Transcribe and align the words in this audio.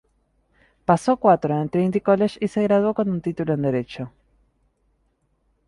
Pasó 0.83 1.17
cuatro 1.17 1.53
en 1.53 1.61
el 1.61 1.69
Trinity 1.69 2.01
College 2.01 2.39
y 2.41 2.47
se 2.47 2.63
graduó 2.63 2.95
con 2.95 3.07
un 3.11 3.21
título 3.21 3.53
en 3.53 3.61
Derecho. 3.61 4.11